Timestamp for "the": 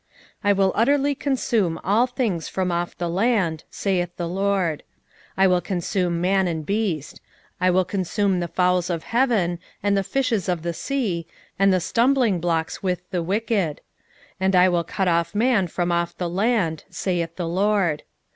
2.97-3.07, 4.17-4.27, 8.39-8.47, 9.01-9.05, 9.95-10.03, 10.63-10.73, 11.71-11.79, 13.11-13.21, 16.17-16.27, 17.35-17.47